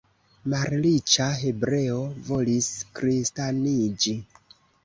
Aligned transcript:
Malriĉa 0.53 1.27
hebreo 1.41 1.99
volis 2.31 2.71
kristaniĝi. 3.01 4.19